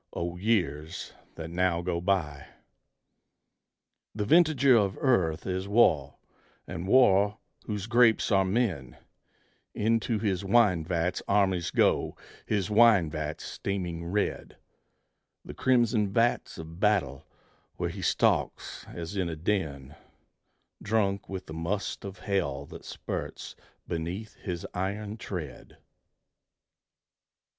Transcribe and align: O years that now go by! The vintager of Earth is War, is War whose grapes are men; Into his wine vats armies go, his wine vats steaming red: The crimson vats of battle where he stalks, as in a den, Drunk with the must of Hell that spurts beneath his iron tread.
O 0.13 0.35
years 0.35 1.13
that 1.35 1.51
now 1.51 1.83
go 1.83 2.01
by! 2.01 2.47
The 4.15 4.25
vintager 4.25 4.75
of 4.75 4.97
Earth 4.99 5.45
is 5.45 5.67
War, 5.67 6.15
is 6.67 6.81
War 6.85 7.37
whose 7.65 7.85
grapes 7.85 8.31
are 8.31 8.43
men; 8.43 8.97
Into 9.75 10.17
his 10.17 10.43
wine 10.43 10.83
vats 10.83 11.21
armies 11.27 11.69
go, 11.69 12.17
his 12.47 12.67
wine 12.71 13.11
vats 13.11 13.43
steaming 13.43 14.03
red: 14.03 14.57
The 15.45 15.53
crimson 15.53 16.11
vats 16.11 16.57
of 16.57 16.79
battle 16.79 17.27
where 17.75 17.89
he 17.89 18.01
stalks, 18.01 18.87
as 18.87 19.15
in 19.15 19.29
a 19.29 19.35
den, 19.35 19.95
Drunk 20.81 21.29
with 21.29 21.45
the 21.45 21.53
must 21.53 22.03
of 22.03 22.17
Hell 22.21 22.65
that 22.65 22.85
spurts 22.85 23.55
beneath 23.87 24.33
his 24.37 24.65
iron 24.73 25.17
tread. 25.17 25.77